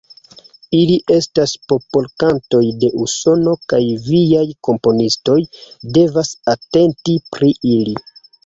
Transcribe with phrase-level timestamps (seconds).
[0.75, 5.39] Ili estas popolkantoj de Usono kaj viaj komponistoj
[5.99, 7.97] devas atenti pri ili.